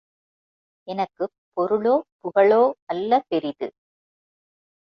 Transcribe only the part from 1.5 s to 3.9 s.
பொருளோ, புகழோ அல்ல பெரிது.